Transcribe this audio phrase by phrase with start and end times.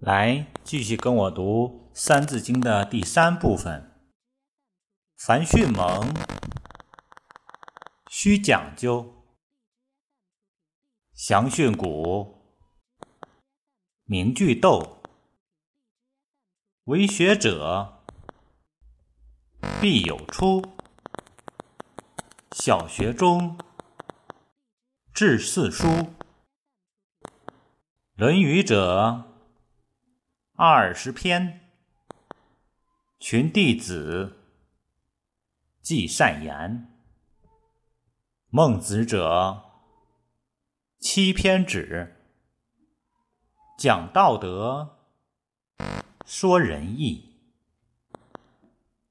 [0.00, 4.00] 来，继续跟我读《三字经》的第三部分。
[5.18, 6.14] 凡训蒙，
[8.08, 9.26] 须讲究；
[11.12, 12.34] 详训古，
[14.04, 15.02] 明句读。
[16.84, 18.00] 为学者，
[19.82, 20.62] 必有初。
[22.52, 23.58] 小学中，
[25.12, 25.86] 至四书。
[28.16, 29.26] 《论语》者。
[30.62, 31.58] 二十篇，
[33.18, 34.36] 群弟子
[35.80, 36.84] 记善言；
[38.50, 39.70] 孟子者
[40.98, 42.14] 七篇止，
[43.78, 44.98] 讲道德，
[46.26, 47.40] 说仁义，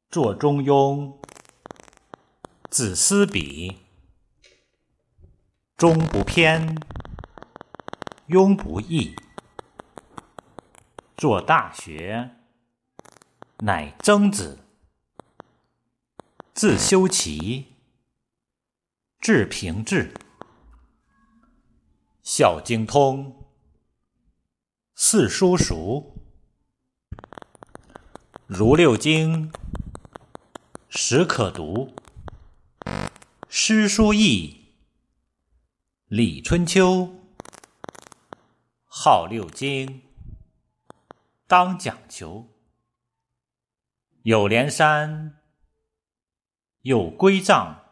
[0.07, 1.18] 作中庸，
[2.70, 3.79] 子思笔，
[5.76, 6.77] 中不偏，
[8.27, 9.16] 庸不易。
[11.20, 12.38] 作大学，
[13.58, 14.60] 乃曾子。
[16.54, 17.76] 自修齐，
[19.20, 20.13] 至平治，
[22.24, 23.49] 孝经通，
[24.96, 26.16] 四书熟。
[28.48, 29.52] 如六经，
[30.88, 31.93] 始可读。
[33.49, 34.70] 诗书易，
[36.08, 37.13] 礼春秋，
[38.86, 40.09] 号六经。
[41.50, 42.46] 当讲求，
[44.22, 45.40] 有连山，
[46.84, 47.86] 有归藏，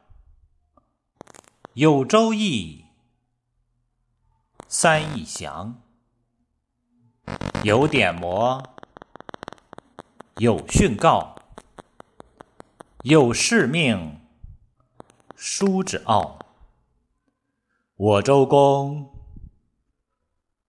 [1.73, 2.85] 有周易，
[4.67, 5.81] 三易详，
[7.63, 8.63] 有典谟，
[10.35, 11.35] 有训告，
[13.01, 14.21] 有誓命，
[15.35, 16.37] 书之奥。
[17.95, 19.19] 我周公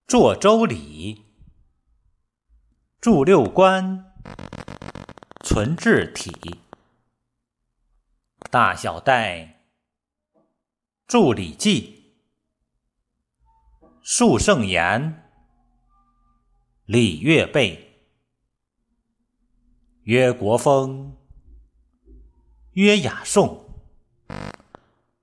[0.06, 1.27] 作周礼。
[3.00, 4.12] 著六官，
[5.44, 6.32] 存志体；
[8.50, 9.62] 大小戴，
[11.06, 12.10] 著礼记；
[14.02, 15.30] 述圣言，
[16.86, 17.78] 礼乐备；
[20.02, 21.16] 曰国风，
[22.72, 23.60] 曰雅颂；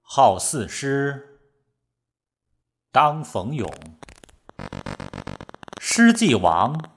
[0.01, 1.41] 号四诗，
[2.93, 3.69] 当冯咏；
[5.81, 6.94] 诗既王。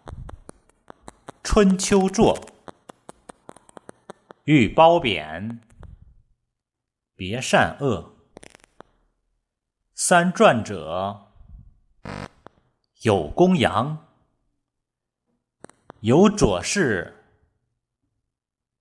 [1.58, 2.38] 春秋作，
[4.44, 5.60] 欲褒贬，
[7.16, 8.14] 别善恶。
[9.92, 11.32] 三传者，
[13.02, 14.06] 有公羊，
[15.98, 17.24] 有左氏，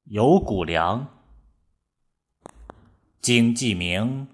[0.04, 1.08] 有谷梁。
[3.20, 4.28] 经记名，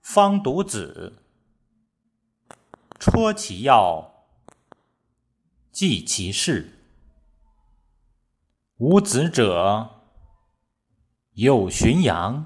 [0.00, 1.22] 方读子，
[2.98, 4.30] 戳其要，
[5.70, 6.72] 记其事。
[8.78, 9.88] 无子者，
[11.32, 12.44] 有荀扬；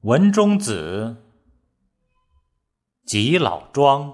[0.00, 1.18] 文中子，
[3.06, 4.12] 及老庄。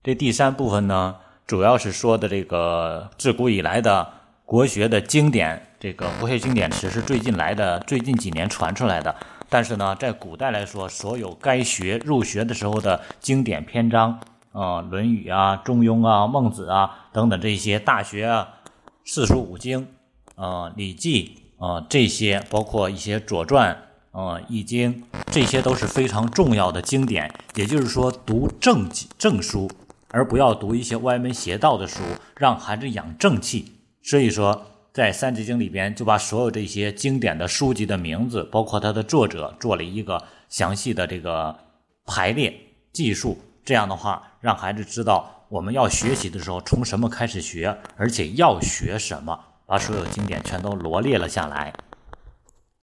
[0.00, 4.12] 这第三部分呢，主要是说的这个自古以来的
[4.44, 5.74] 国学的经典。
[5.80, 9.12] 这个国学经典只是最近来的，最近几年传出来的。
[9.48, 14.20] 但是呢，在古代来说，所有该学入学的时候的经典篇章。
[14.52, 18.48] 啊，《论语》啊，《中庸》啊，《孟子》啊，等等这些大学啊，
[19.04, 19.86] 四书五经，
[20.34, 23.72] 啊，《礼记》啊，这些包括一些《左传》
[24.20, 24.92] 啊，《易经》，
[25.30, 27.32] 这些都是非常重要的经典。
[27.54, 29.70] 也就是说，读正正书，
[30.08, 32.00] 而不要读一些歪门邪道的书，
[32.36, 33.72] 让孩子养正气。
[34.02, 41.56] 所以说，在《三字经》里边，就把所有这些经典的书籍的名字，包括它的作者，做了一个详细的这个
[42.06, 42.52] 排列
[42.92, 43.38] 记述。
[43.64, 51.72] 这样的话，让孩子知道我们要学习的时候从什么开始学，而且要学什么，把所有经典全都罗列了下来。